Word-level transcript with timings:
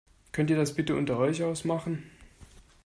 Könnt 0.31 0.49
ihr 0.49 0.55
das 0.55 0.73
bitte 0.73 0.95
unter 0.95 1.17
euch 1.19 1.43
ausmachen? 1.43 2.09